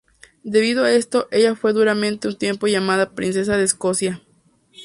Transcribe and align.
Debido 0.43 0.83
a 0.83 0.91
esto, 0.91 1.27
ella 1.29 1.53
fue 1.55 1.73
durante 1.73 2.27
un 2.27 2.35
tiempo 2.35 2.65
llamada 2.65 3.13
princesa 3.13 3.55
de 3.55 3.65
Escocia. 3.65 4.23